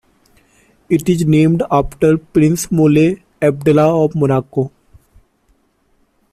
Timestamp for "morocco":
4.15-4.71